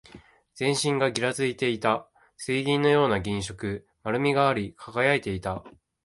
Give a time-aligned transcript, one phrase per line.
[0.55, 2.09] 全身がぎらついていた。
[2.35, 3.85] 水銀のような銀色。
[4.01, 5.63] 丸みがあり、輝いていた。